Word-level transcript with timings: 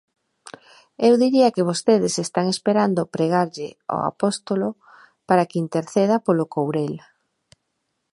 Eu 1.07 1.13
diría 1.23 1.53
que 1.55 1.67
vostedes 1.69 2.13
están 2.25 2.45
esperando 2.55 3.09
pregarlle 3.15 3.69
ao 3.91 4.01
Apóstolo 4.11 4.69
para 5.27 5.47
que 5.49 5.61
interceda 5.65 6.23
polo 6.25 6.45
Courel. 6.53 6.95